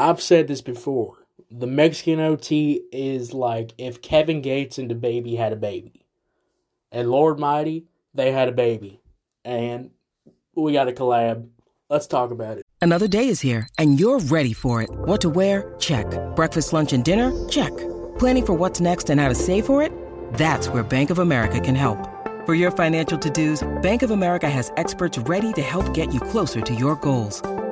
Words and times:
I've 0.00 0.22
said 0.22 0.48
this 0.48 0.62
before. 0.62 1.26
The 1.50 1.66
Mexican 1.66 2.20
OT 2.20 2.80
is 2.90 3.34
like 3.34 3.74
if 3.76 4.00
Kevin 4.00 4.40
Gates 4.40 4.78
and 4.78 4.90
DaBaby 4.90 5.36
had 5.36 5.52
a 5.52 5.56
baby. 5.56 6.06
And 6.90 7.10
Lord 7.10 7.38
Mighty, 7.38 7.84
they 8.14 8.32
had 8.32 8.48
a 8.48 8.52
baby. 8.52 9.02
And 9.44 9.90
we 10.54 10.72
got 10.72 10.88
a 10.88 10.92
collab. 10.92 11.50
Let's 11.90 12.06
talk 12.06 12.30
about 12.30 12.56
it. 12.56 12.64
Another 12.80 13.08
day 13.08 13.28
is 13.28 13.42
here, 13.42 13.68
and 13.76 14.00
you're 14.00 14.20
ready 14.20 14.54
for 14.54 14.80
it. 14.80 14.88
What 14.90 15.20
to 15.20 15.28
wear? 15.28 15.74
Check. 15.78 16.06
Breakfast, 16.34 16.72
lunch, 16.72 16.94
and 16.94 17.04
dinner? 17.04 17.30
Check. 17.50 17.76
Planning 18.18 18.46
for 18.46 18.54
what's 18.54 18.80
next 18.80 19.10
and 19.10 19.20
how 19.20 19.28
to 19.28 19.34
save 19.34 19.66
for 19.66 19.82
it? 19.82 19.92
That's 20.32 20.70
where 20.70 20.82
Bank 20.82 21.10
of 21.10 21.18
America 21.18 21.60
can 21.60 21.74
help. 21.74 21.98
For 22.46 22.54
your 22.54 22.70
financial 22.70 23.18
to-dos, 23.18 23.68
Bank 23.82 24.02
of 24.02 24.12
America 24.12 24.48
has 24.48 24.72
experts 24.78 25.18
ready 25.18 25.52
to 25.52 25.60
help 25.60 25.92
get 25.92 26.14
you 26.14 26.20
closer 26.20 26.62
to 26.62 26.74
your 26.74 26.96
goals. 26.96 27.42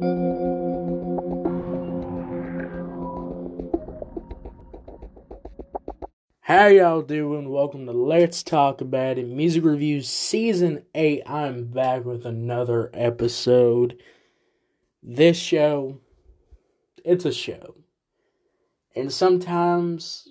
How 0.00 0.06
y'all 6.68 7.02
doing? 7.02 7.48
Welcome 7.48 7.86
to 7.86 7.92
Let's 7.92 8.44
Talk 8.44 8.80
About 8.80 9.18
It 9.18 9.26
Music 9.26 9.64
Reviews 9.64 10.08
Season 10.08 10.84
8. 10.94 11.24
I'm 11.26 11.64
back 11.64 12.04
with 12.04 12.24
another 12.24 12.92
episode. 12.94 14.00
This 15.02 15.36
show, 15.36 15.98
it's 17.04 17.24
a 17.24 17.32
show. 17.32 17.74
And 18.94 19.12
sometimes 19.12 20.28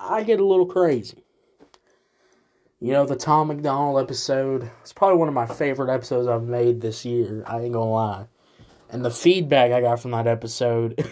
I 0.00 0.24
get 0.24 0.40
a 0.40 0.44
little 0.44 0.66
crazy. 0.66 1.22
You 2.80 2.90
know, 2.90 3.06
the 3.06 3.14
Tom 3.14 3.46
MacDonald 3.46 4.02
episode, 4.02 4.72
it's 4.80 4.92
probably 4.92 5.18
one 5.18 5.28
of 5.28 5.34
my 5.34 5.46
favorite 5.46 5.94
episodes 5.94 6.26
I've 6.26 6.42
made 6.42 6.80
this 6.80 7.04
year. 7.04 7.44
I 7.46 7.60
ain't 7.60 7.74
gonna 7.74 7.88
lie. 7.88 8.26
And 8.92 9.02
the 9.02 9.10
feedback 9.10 9.72
I 9.72 9.80
got 9.80 10.00
from 10.00 10.10
that 10.10 10.26
episode 10.26 11.02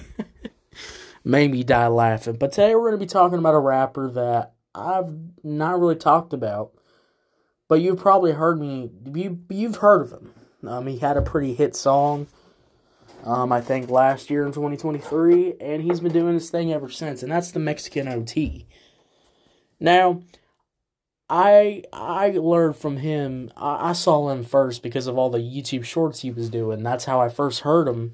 made 1.25 1.51
me 1.51 1.65
die 1.65 1.89
laughing. 1.89 2.37
But 2.37 2.53
today 2.53 2.75
we're 2.75 2.91
going 2.91 3.01
to 3.01 3.05
be 3.05 3.07
talking 3.07 3.39
about 3.39 3.55
a 3.55 3.59
rapper 3.59 4.11
that 4.11 4.53
I've 4.75 5.13
not 5.43 5.81
really 5.81 5.97
talked 5.97 6.35
about, 6.35 6.73
but 7.69 7.81
you've 7.81 7.99
probably 7.99 8.33
heard 8.33 8.61
me. 8.61 8.91
You 9.13 9.41
you've 9.49 9.77
heard 9.77 10.03
of 10.03 10.13
him. 10.13 10.35
Um, 10.69 10.87
he 10.87 10.99
had 10.99 11.17
a 11.17 11.23
pretty 11.23 11.55
hit 11.55 11.75
song. 11.75 12.27
Um, 13.25 13.51
I 13.51 13.63
think 13.63 13.91
last 13.91 14.31
year 14.31 14.47
in 14.47 14.53
2023, 14.53 15.55
and 15.59 15.83
he's 15.83 16.01
been 16.01 16.13
doing 16.13 16.35
this 16.35 16.51
thing 16.51 16.73
ever 16.73 16.91
since, 16.91 17.23
and 17.23 17.33
that's 17.33 17.51
the 17.51 17.61
Mexican 17.61 18.09
OT. 18.09 18.67
Now, 19.79 20.23
I 21.31 21.85
I 21.93 22.31
learned 22.31 22.77
from 22.77 22.97
him. 22.97 23.53
I, 23.57 23.91
I, 23.91 23.93
saw 23.93 24.31
him 24.31 24.43
first 24.43 24.83
because 24.83 25.07
of 25.07 25.17
all 25.17 25.31
the 25.31 25.39
YouTube 25.39 25.85
shorts 25.85 26.21
he 26.21 26.33
was 26.33 26.51
doing. 26.51 26.83
That's 26.83 27.05
how 27.05 27.21
I 27.21 27.29
first 27.29 27.61
heard 27.61 27.87
him, 27.87 28.13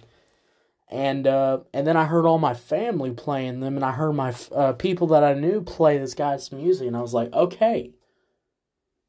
and 0.90 1.26
uh, 1.26 1.60
and 1.72 1.86
then 1.86 1.96
I 1.96 2.04
heard 2.04 2.26
all 2.26 2.38
my 2.38 2.52
family 2.52 3.12
playing 3.12 3.60
them, 3.60 3.74
and 3.74 3.84
I 3.84 3.92
heard 3.92 4.12
my 4.12 4.34
uh, 4.54 4.74
people 4.74 5.06
that 5.08 5.24
I 5.24 5.32
knew 5.32 5.62
play 5.62 5.96
this 5.96 6.12
guy's 6.12 6.52
music, 6.52 6.86
and 6.86 6.96
I 6.96 7.00
was 7.00 7.14
like, 7.14 7.32
okay, 7.32 7.92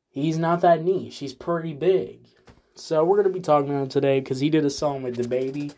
he's 0.10 0.38
not 0.38 0.62
that 0.62 0.86
niche. 0.86 1.18
He's 1.18 1.34
pretty 1.34 1.74
big. 1.74 2.28
So 2.76 3.04
we're 3.04 3.18
gonna 3.18 3.34
be 3.34 3.42
talking 3.42 3.70
about 3.70 3.84
him 3.84 3.90
today 3.90 4.22
because 4.22 4.40
he 4.40 4.50
did 4.50 4.64
a 4.64 4.70
song 4.70 5.04
with 5.04 5.18
DaBaby. 5.18 5.76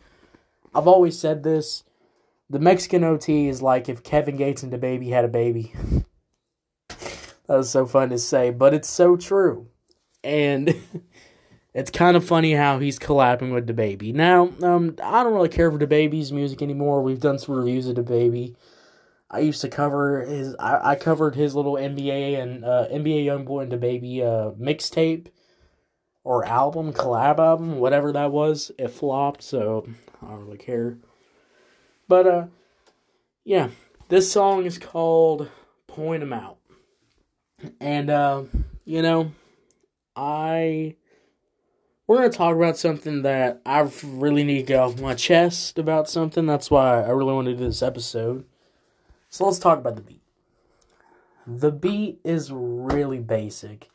I've 0.72 0.86
always 0.86 1.18
said 1.18 1.42
this. 1.42 1.82
The 2.48 2.60
Mexican 2.60 3.02
OT 3.02 3.48
is 3.48 3.60
like 3.60 3.88
if 3.88 4.04
Kevin 4.04 4.36
Gates 4.36 4.62
and 4.62 4.72
DaBaby 4.72 5.08
had 5.10 5.24
a 5.24 5.28
baby. 5.28 5.72
That 7.50 7.56
was 7.56 7.70
so 7.70 7.84
fun 7.84 8.10
to 8.10 8.18
say, 8.18 8.50
but 8.50 8.74
it's 8.74 8.88
so 8.88 9.16
true. 9.16 9.66
And 10.22 10.72
it's 11.74 11.90
kind 11.90 12.16
of 12.16 12.24
funny 12.24 12.52
how 12.52 12.78
he's 12.78 12.96
collabing 12.96 13.52
with 13.52 13.66
DaBaby. 13.66 14.14
Now, 14.14 14.52
um, 14.62 14.94
I 15.02 15.24
don't 15.24 15.34
really 15.34 15.48
care 15.48 15.68
for 15.68 15.76
DaBaby's 15.76 16.30
music 16.30 16.62
anymore. 16.62 17.02
We've 17.02 17.18
done 17.18 17.40
some 17.40 17.56
reviews 17.56 17.88
of 17.88 17.96
DaBaby. 17.96 18.54
I 19.32 19.40
used 19.40 19.62
to 19.62 19.68
cover 19.68 20.24
his. 20.24 20.54
I, 20.60 20.92
I 20.92 20.94
covered 20.94 21.34
his 21.34 21.56
little 21.56 21.72
NBA 21.72 22.40
and 22.40 22.64
uh, 22.64 22.86
NBA 22.88 23.24
YoungBoy 23.24 23.64
and 23.64 23.72
DaBaby 23.72 24.20
uh, 24.20 24.52
mixtape 24.52 25.26
or 26.22 26.44
album, 26.44 26.92
collab 26.92 27.40
album, 27.40 27.80
whatever 27.80 28.12
that 28.12 28.30
was. 28.30 28.70
It 28.78 28.92
flopped, 28.92 29.42
so 29.42 29.88
I 30.22 30.28
don't 30.28 30.46
really 30.46 30.56
care. 30.56 30.98
But 32.06 32.26
uh, 32.28 32.46
yeah, 33.42 33.70
this 34.08 34.30
song 34.30 34.66
is 34.66 34.78
called 34.78 35.48
"Point 35.88 36.22
'Em 36.22 36.32
Out." 36.32 36.59
And, 37.80 38.10
uh, 38.10 38.44
you 38.84 39.02
know, 39.02 39.32
I. 40.16 40.96
We're 42.06 42.18
going 42.18 42.30
to 42.32 42.36
talk 42.36 42.56
about 42.56 42.76
something 42.76 43.22
that 43.22 43.60
I 43.64 43.88
really 44.02 44.42
need 44.42 44.56
to 44.56 44.62
get 44.64 44.80
off 44.80 45.00
my 45.00 45.14
chest 45.14 45.78
about 45.78 46.10
something. 46.10 46.44
That's 46.44 46.68
why 46.68 47.04
I 47.04 47.10
really 47.10 47.34
want 47.34 47.46
to 47.46 47.54
do 47.54 47.64
this 47.64 47.84
episode. 47.84 48.46
So 49.28 49.44
let's 49.44 49.60
talk 49.60 49.78
about 49.78 49.94
the 49.94 50.02
beat. 50.02 50.22
The 51.46 51.70
beat 51.70 52.18
is 52.24 52.50
really 52.50 53.20
basic. 53.20 53.90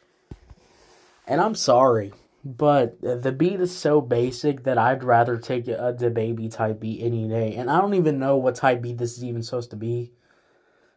And 1.28 1.42
I'm 1.42 1.56
sorry, 1.56 2.14
but 2.46 3.02
the 3.02 3.34
beat 3.34 3.60
is 3.60 3.76
so 3.76 4.00
basic 4.00 4.64
that 4.64 4.78
I'd 4.78 5.04
rather 5.04 5.36
take 5.36 5.68
a 5.68 5.94
DaBaby 6.00 6.50
type 6.52 6.80
beat 6.80 7.02
any 7.04 7.28
day. 7.28 7.56
And 7.56 7.70
I 7.70 7.82
don't 7.82 7.96
even 7.96 8.18
know 8.18 8.38
what 8.38 8.56
type 8.56 8.82
beat 8.82 8.98
this 8.98 9.18
is 9.18 9.26
even 9.26 9.44
supposed 9.44 9.72
to 9.72 9.76
be. 9.76 10.14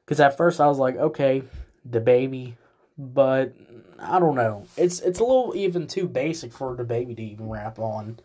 Because 0.05 0.21
at 0.21 0.37
first 0.37 0.61
I 0.61 0.69
was 0.69 0.79
like, 0.79 0.95
okay, 0.97 1.43
DaBaby, 1.91 2.55
but 2.97 3.55
I 3.99 4.19
don't 4.19 4.35
know. 4.35 4.67
It's 4.77 5.01
it's 5.01 5.21
a 5.21 5.25
little 5.25 5.53
even 5.57 5.87
too 5.87 6.09
basic 6.09 6.53
for 6.53 6.77
DaBaby 6.77 7.17
to 7.17 7.23
even 7.23 7.49
rap 7.49 7.79
on. 7.79 8.19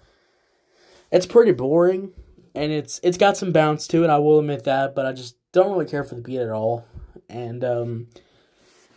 It's 1.12 1.26
pretty 1.26 1.52
boring, 1.52 2.12
and 2.56 2.72
it's 2.72 3.00
it's 3.04 3.18
got 3.18 3.38
some 3.38 3.52
bounce 3.52 3.88
to 3.88 4.04
it. 4.04 4.10
I 4.10 4.18
will 4.18 4.40
admit 4.40 4.64
that, 4.66 4.96
but 4.96 5.06
I 5.06 5.14
just 5.14 5.36
don't 5.52 5.72
really 5.72 5.86
care 5.86 6.04
for 6.04 6.16
the 6.16 6.22
beat 6.22 6.40
at 6.40 6.50
all. 6.50 6.86
And 7.30 7.64
um, 7.64 8.08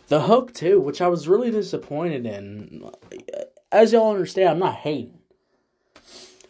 the 0.07 0.21
hook 0.21 0.53
too, 0.53 0.79
which 0.79 1.01
I 1.01 1.07
was 1.07 1.27
really 1.27 1.51
disappointed 1.51 2.25
in. 2.25 2.89
As 3.71 3.91
y'all 3.91 4.11
understand, 4.11 4.49
I'm 4.49 4.59
not 4.59 4.75
hating. 4.75 5.19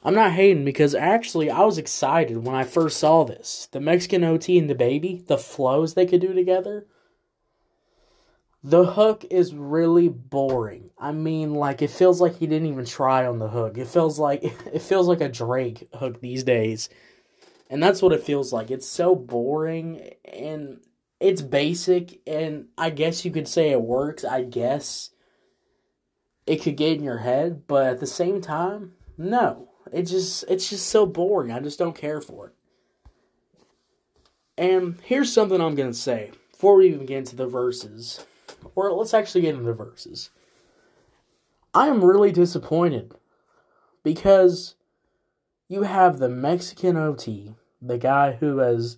I'm 0.04 0.14
not 0.14 0.32
hating 0.32 0.64
because 0.64 0.96
actually 0.96 1.50
I 1.50 1.64
was 1.64 1.78
excited 1.78 2.38
when 2.38 2.56
I 2.56 2.64
first 2.64 2.98
saw 2.98 3.26
this. 3.26 3.68
The 3.72 3.82
Mexican 3.82 4.24
OT 4.24 4.58
and 4.58 4.70
DaBaby, 4.70 5.28
the 5.28 5.38
flows 5.38 5.94
they 5.94 6.06
could 6.06 6.22
do 6.22 6.34
together 6.34 6.86
the 8.68 8.84
hook 8.86 9.24
is 9.32 9.54
really 9.54 10.10
boring. 10.10 10.90
I 11.00 11.14
mean, 11.14 11.54
like 11.54 11.82
it 11.82 11.90
feels 11.90 12.20
like 12.20 12.36
he 12.36 12.48
didn't 12.48 12.68
even 12.68 12.84
try 12.84 13.26
on 13.26 13.40
the 13.40 13.48
hook. 13.48 13.78
It 13.78 13.88
feels 13.88 14.20
like 14.20 14.44
it 14.74 14.82
feels 14.82 15.08
like 15.08 15.22
a 15.22 15.30
Drake 15.30 15.88
hook 15.94 16.20
these 16.20 16.44
days. 16.44 16.90
And 17.70 17.82
that's 17.82 18.02
what 18.02 18.12
it 18.12 18.24
feels 18.24 18.52
like. 18.52 18.70
It's 18.70 18.86
so 18.86 19.16
boring 19.16 20.10
and 20.26 20.82
it's 21.22 21.42
basic 21.42 22.20
and 22.28 22.68
I 22.78 22.90
guess 22.90 23.24
you 23.24 23.32
could 23.32 23.48
say 23.48 23.72
it 23.72 23.82
works. 23.82 24.26
I 24.26 24.44
guess 24.44 25.12
it 26.46 26.58
could 26.58 26.76
get 26.76 26.98
in 26.98 27.04
your 27.04 27.20
head, 27.20 27.68
but 27.68 27.86
at 27.86 28.00
the 28.02 28.08
same 28.08 28.42
time, 28.42 28.96
no. 29.18 29.70
It 29.94 30.04
just 30.04 30.44
it's 30.50 30.70
just 30.70 30.88
so 30.88 31.06
boring. 31.06 31.54
I 31.54 31.62
just 31.62 31.80
don't 31.80 31.96
care 31.96 32.20
for 32.20 32.48
it. 32.48 32.54
And 34.58 35.00
here's 35.06 35.32
something 35.32 35.62
I'm 35.62 35.76
going 35.76 35.92
to 35.92 35.98
say 35.98 36.32
before 36.52 36.76
we 36.76 36.90
even 36.90 37.06
get 37.06 37.20
into 37.20 37.38
the 37.38 37.48
verses. 37.48 38.26
Or 38.76 38.92
let's 38.92 39.14
actually 39.14 39.42
get 39.42 39.56
into 39.56 39.74
verses. 39.74 40.30
I 41.74 41.88
am 41.88 42.04
really 42.04 42.32
disappointed 42.32 43.14
because 44.04 44.76
you 45.68 45.84
have 45.84 46.18
the 46.18 46.30
Mexican 46.30 46.98
OT, 46.98 47.54
the 47.82 47.98
guy 47.98 48.34
who 48.34 48.58
has 48.60 48.98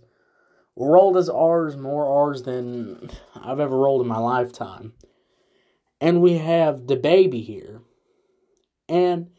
rolled 0.76 1.18
his 1.18 1.30
R's 1.30 1.76
more 1.76 2.06
R's 2.06 2.44
than 2.44 3.10
I've 3.36 3.60
ever 3.60 3.78
rolled 3.78 4.02
in 4.02 4.08
my 4.08 4.18
lifetime. 4.18 4.94
And 6.00 6.22
we 6.22 6.38
have 6.38 6.82
DaBaby 6.82 7.44
here. 7.44 7.82
And 8.88 9.30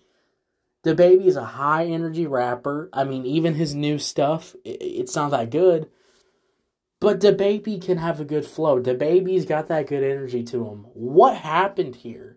DaBaby 0.85 1.27
is 1.27 1.37
a 1.37 1.45
high 1.45 1.87
energy 1.87 2.27
rapper. 2.27 2.91
I 2.93 3.05
mean, 3.05 3.25
even 3.25 3.55
his 3.55 3.75
new 3.75 3.99
stuff, 3.99 4.55
it, 4.65 4.79
it's 4.81 5.17
not 5.17 5.31
that 5.31 5.51
good. 5.51 5.89
But 7.01 7.19
DaBaby 7.19 7.83
can 7.83 7.97
have 7.97 8.21
a 8.21 8.27
good 8.27 8.45
flow. 8.45 8.81
DaBaby's 8.81 9.47
got 9.47 9.69
that 9.69 9.87
good 9.87 10.05
energy 10.05 10.43
to 10.45 10.67
him. 10.67 10.87
What 10.93 11.35
happened 11.37 11.97
here? 11.97 12.37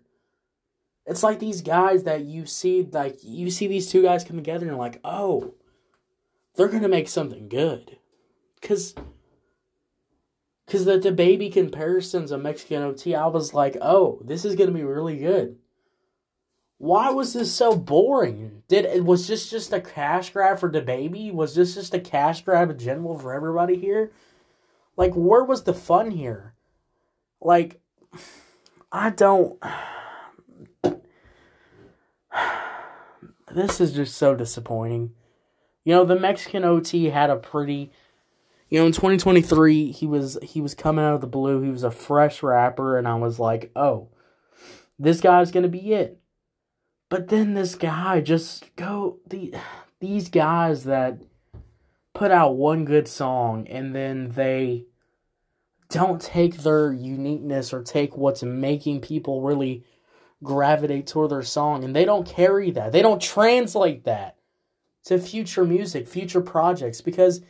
It's 1.06 1.22
like 1.22 1.38
these 1.38 1.60
guys 1.60 2.04
that 2.04 2.24
you 2.24 2.46
see, 2.46 2.88
like 2.90 3.18
you 3.22 3.50
see 3.50 3.66
these 3.66 3.90
two 3.90 4.02
guys 4.02 4.24
come 4.24 4.36
together, 4.36 4.60
and 4.60 4.68
you're 4.68 4.78
like, 4.78 5.00
oh, 5.04 5.54
they're 6.56 6.68
gonna 6.68 6.88
make 6.88 7.08
something 7.08 7.48
good, 7.48 7.98
cause, 8.62 8.94
cause 10.66 10.86
the 10.86 10.98
DaBaby 10.98 11.52
comparisons 11.52 12.30
of 12.30 12.40
Mexican 12.40 12.82
OT, 12.82 13.14
I 13.14 13.26
was 13.26 13.52
like, 13.52 13.76
oh, 13.82 14.22
this 14.24 14.46
is 14.46 14.56
gonna 14.56 14.72
be 14.72 14.82
really 14.82 15.18
good. 15.18 15.58
Why 16.78 17.10
was 17.10 17.34
this 17.34 17.52
so 17.54 17.76
boring? 17.76 18.62
Did 18.68 18.86
it 18.86 19.04
was 19.04 19.28
this 19.28 19.50
just 19.50 19.74
a 19.74 19.80
cash 19.82 20.30
grab 20.30 20.58
for 20.58 20.70
DaBaby? 20.70 21.34
Was 21.34 21.54
this 21.54 21.74
just 21.74 21.92
a 21.92 22.00
cash 22.00 22.42
grab 22.42 22.70
in 22.70 22.78
general 22.78 23.18
for 23.18 23.34
everybody 23.34 23.76
here? 23.76 24.10
Like, 24.96 25.12
where 25.14 25.44
was 25.44 25.64
the 25.64 25.74
fun 25.74 26.10
here? 26.10 26.54
Like, 27.40 27.80
I 28.92 29.10
don't. 29.10 29.62
This 33.54 33.80
is 33.80 33.92
just 33.92 34.16
so 34.16 34.34
disappointing. 34.34 35.12
You 35.84 35.94
know, 35.94 36.04
the 36.04 36.18
Mexican 36.18 36.64
OT 36.64 37.04
had 37.04 37.30
a 37.30 37.36
pretty. 37.36 37.92
You 38.68 38.80
know, 38.80 38.86
in 38.86 38.92
2023, 38.92 39.92
he 39.92 40.06
was 40.08 40.36
he 40.42 40.60
was 40.60 40.74
coming 40.74 41.04
out 41.04 41.14
of 41.14 41.20
the 41.20 41.28
blue. 41.28 41.62
He 41.62 41.70
was 41.70 41.84
a 41.84 41.90
fresh 41.92 42.42
rapper, 42.42 42.98
and 42.98 43.06
I 43.06 43.14
was 43.14 43.38
like, 43.38 43.70
oh, 43.76 44.08
this 44.98 45.20
guy's 45.20 45.52
gonna 45.52 45.68
be 45.68 45.92
it. 45.92 46.18
But 47.08 47.28
then 47.28 47.54
this 47.54 47.76
guy 47.76 48.20
just 48.20 48.74
go 48.74 49.20
the 49.24 49.54
these 50.00 50.28
guys 50.28 50.82
that 50.84 51.20
put 52.14 52.30
out 52.30 52.56
one 52.56 52.84
good 52.84 53.08
song 53.08 53.66
and 53.68 53.94
then 53.94 54.30
they 54.30 54.86
don't 55.90 56.20
take 56.20 56.58
their 56.58 56.92
uniqueness 56.92 57.72
or 57.72 57.82
take 57.82 58.16
what's 58.16 58.42
making 58.42 59.00
people 59.00 59.42
really 59.42 59.84
gravitate 60.42 61.06
toward 61.06 61.30
their 61.30 61.42
song 61.42 61.84
and 61.84 61.94
they 61.94 62.04
don't 62.04 62.26
carry 62.26 62.70
that. 62.70 62.92
They 62.92 63.02
don't 63.02 63.20
translate 63.20 64.04
that 64.04 64.36
to 65.04 65.18
future 65.18 65.64
music, 65.64 66.08
future 66.08 66.40
projects 66.40 67.00
because 67.00 67.42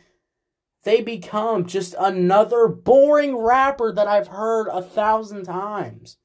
they 0.83 1.01
become 1.01 1.65
just 1.65 1.95
another 1.99 2.67
boring 2.67 3.37
rapper 3.37 3.91
that 3.91 4.07
I've 4.07 4.27
heard 4.27 4.67
a 4.67 4.81
thousand 4.81 5.45
times. 5.45 6.17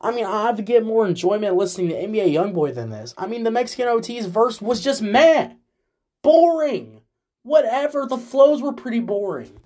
I 0.00 0.10
mean, 0.10 0.26
I 0.26 0.52
get 0.52 0.84
more 0.84 1.06
enjoyment 1.06 1.56
listening 1.56 1.88
to 1.88 1.94
NBA 1.94 2.30
Youngboy 2.30 2.74
than 2.74 2.90
this. 2.90 3.14
I 3.16 3.26
mean, 3.26 3.42
the 3.42 3.50
Mexican 3.50 3.88
OT's 3.88 4.26
verse 4.26 4.60
was 4.60 4.82
just 4.82 5.00
meh. 5.00 5.54
Boring. 6.22 7.00
Whatever. 7.44 8.06
The 8.06 8.18
flows 8.18 8.60
were 8.60 8.72
pretty 8.72 9.00
boring. 9.00 9.60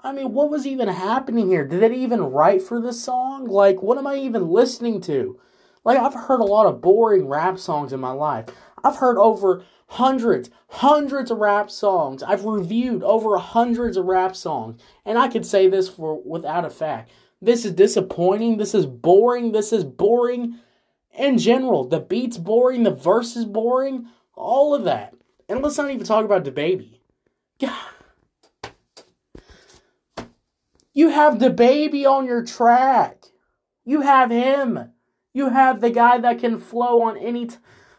I 0.00 0.12
mean, 0.12 0.34
what 0.34 0.50
was 0.50 0.66
even 0.66 0.88
happening 0.88 1.48
here? 1.48 1.66
Did 1.66 1.80
they 1.80 1.96
even 1.96 2.20
write 2.20 2.60
for 2.60 2.80
this 2.80 3.02
song? 3.02 3.46
Like, 3.46 3.82
what 3.82 3.96
am 3.96 4.06
I 4.06 4.16
even 4.16 4.48
listening 4.48 5.00
to? 5.02 5.40
Like, 5.84 5.98
I've 5.98 6.14
heard 6.14 6.40
a 6.40 6.44
lot 6.44 6.66
of 6.66 6.82
boring 6.82 7.26
rap 7.26 7.58
songs 7.58 7.92
in 7.92 8.00
my 8.00 8.10
life. 8.10 8.46
I've 8.82 8.96
heard 8.96 9.16
over 9.16 9.64
hundreds, 9.86 10.50
hundreds 10.68 11.30
of 11.30 11.38
rap 11.38 11.70
songs. 11.70 12.22
I've 12.22 12.44
reviewed 12.44 13.02
over 13.02 13.38
hundreds 13.38 13.96
of 13.96 14.06
rap 14.06 14.34
songs. 14.34 14.82
And 15.06 15.16
I 15.16 15.28
could 15.28 15.46
say 15.46 15.68
this 15.68 15.88
for 15.88 16.20
without 16.20 16.64
a 16.64 16.70
fact. 16.70 17.10
This 17.40 17.64
is 17.64 17.72
disappointing. 17.72 18.56
This 18.56 18.74
is 18.74 18.86
boring. 18.86 19.52
This 19.52 19.72
is 19.72 19.84
boring 19.84 20.58
in 21.16 21.38
general. 21.38 21.84
The 21.84 22.00
beat's 22.00 22.38
boring. 22.38 22.82
The 22.82 22.90
verse 22.90 23.36
is 23.36 23.44
boring. 23.44 24.08
All 24.34 24.74
of 24.74 24.84
that. 24.84 25.14
And 25.48 25.62
let's 25.62 25.78
not 25.78 25.90
even 25.90 26.04
talk 26.04 26.24
about 26.24 26.44
DaBaby. 26.44 26.93
You 30.94 31.08
have 31.08 31.38
DaBaby 31.38 32.06
on 32.06 32.24
your 32.24 32.44
track. 32.44 33.24
You 33.84 34.02
have 34.02 34.30
him. 34.30 34.92
You 35.32 35.50
have 35.50 35.80
the 35.80 35.90
guy 35.90 36.18
that 36.18 36.38
can 36.38 36.58
flow 36.58 37.02
on 37.02 37.18
any, 37.18 37.46
t- 37.46 37.56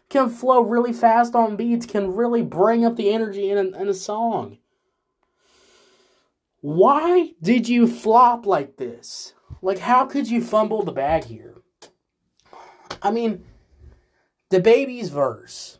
can 0.08 0.30
flow 0.30 0.62
really 0.62 0.94
fast 0.94 1.34
on 1.34 1.56
beats, 1.56 1.84
can 1.84 2.14
really 2.14 2.42
bring 2.42 2.84
up 2.84 2.96
the 2.96 3.12
energy 3.12 3.50
in 3.50 3.58
a, 3.58 3.82
in 3.82 3.88
a 3.88 3.94
song. 3.94 4.58
Why 6.62 7.34
did 7.42 7.68
you 7.68 7.86
flop 7.86 8.46
like 8.46 8.78
this? 8.78 9.34
Like, 9.60 9.78
how 9.78 10.06
could 10.06 10.28
you 10.30 10.42
fumble 10.42 10.82
the 10.82 10.92
bag 10.92 11.24
here? 11.24 11.56
I 13.02 13.10
mean, 13.10 13.44
DaBaby's 14.50 15.10
verse 15.10 15.78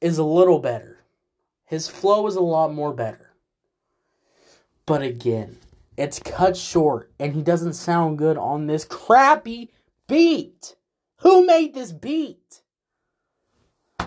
is 0.00 0.16
a 0.16 0.24
little 0.24 0.58
better. 0.58 0.95
His 1.66 1.88
flow 1.88 2.26
is 2.26 2.36
a 2.36 2.40
lot 2.40 2.72
more 2.72 2.92
better. 2.92 3.32
But 4.86 5.02
again, 5.02 5.58
it's 5.96 6.20
cut 6.20 6.56
short 6.56 7.10
and 7.18 7.34
he 7.34 7.42
doesn't 7.42 7.74
sound 7.74 8.18
good 8.18 8.38
on 8.38 8.66
this 8.66 8.84
crappy 8.84 9.72
beat. 10.06 10.76
Who 11.18 11.44
made 11.44 11.74
this 11.74 11.92
beat? 11.92 12.62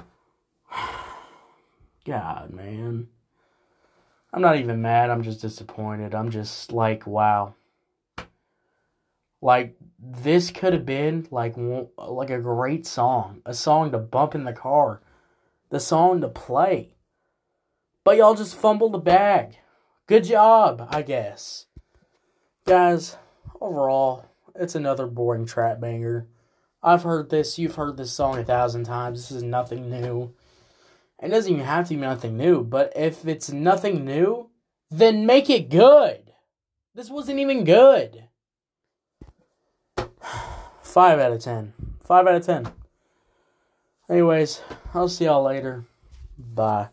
God, 2.06 2.52
man. 2.52 3.10
I'm 4.32 4.42
not 4.42 4.58
even 4.58 4.82
mad. 4.82 5.10
I'm 5.10 5.24
just 5.24 5.42
disappointed. 5.42 6.16
I'm 6.16 6.30
just 6.30 6.72
like, 6.72 7.06
wow. 7.06 7.56
Like 9.42 9.76
this 9.98 10.52
could 10.52 10.74
have 10.74 10.86
been 10.86 11.28
like 11.32 11.56
like 11.98 12.30
a 12.30 12.40
great 12.40 12.86
song, 12.86 13.42
a 13.46 13.54
song 13.54 13.92
to 13.92 13.98
bump 13.98 14.36
in 14.36 14.44
the 14.44 14.54
car, 14.54 15.02
the 15.70 15.80
song 15.80 16.22
to 16.22 16.28
play. 16.28 16.96
But 18.10 18.18
y'all 18.18 18.34
just 18.34 18.56
fumbled 18.56 18.94
the 18.94 18.98
bag. 18.98 19.60
Good 20.08 20.24
job, 20.24 20.88
I 20.90 21.04
guess. 21.04 21.68
Guys, 22.66 23.16
overall, 23.62 24.26
it's 24.56 24.74
another 24.74 25.06
boring 25.06 25.46
trap 25.46 25.80
banger. 25.80 26.26
I've 26.82 27.04
heard 27.04 27.30
this, 27.30 27.60
you've 27.60 27.76
heard 27.76 27.98
this 27.98 28.12
song 28.12 28.40
a 28.40 28.44
thousand 28.44 28.86
times. 28.86 29.20
This 29.20 29.38
is 29.38 29.44
nothing 29.44 29.92
new. 29.92 30.34
It 31.22 31.28
doesn't 31.28 31.54
even 31.54 31.64
have 31.64 31.88
to 31.90 31.94
be 31.94 32.02
nothing 32.02 32.36
new, 32.36 32.64
but 32.64 32.94
if 32.96 33.28
it's 33.28 33.52
nothing 33.52 34.06
new, 34.06 34.50
then 34.90 35.28
make 35.28 35.48
it 35.48 35.70
good. 35.70 36.34
This 36.96 37.12
wasn't 37.12 37.38
even 37.38 37.64
good. 37.64 38.24
5 40.82 41.20
out 41.20 41.32
of 41.32 41.44
10. 41.44 41.74
5 42.04 42.26
out 42.26 42.34
of 42.34 42.44
10. 42.44 42.72
Anyways, 44.10 44.64
I'll 44.96 45.08
see 45.08 45.26
y'all 45.26 45.44
later. 45.44 45.86
Bye. 46.40 46.88